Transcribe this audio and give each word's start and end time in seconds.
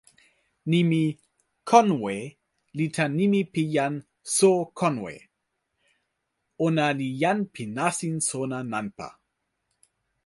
nimi 0.71 1.03
"konwe" 1.69 2.15
li 2.77 2.85
tan 2.95 3.11
nimi 3.19 3.39
pi 3.53 3.61
jan 3.75 3.93
So 4.35 4.51
Konwe. 4.79 5.13
ona 6.65 6.87
li 6.99 7.09
jan 7.21 7.39
pi 7.53 7.63
nasin 7.77 8.15
sona 8.29 8.59
nanpa. 8.71 9.07